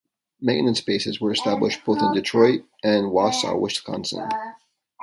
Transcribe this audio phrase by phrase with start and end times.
[0.39, 4.27] Maintenance bases were established both in Detroit and Wausau, Wisconsin.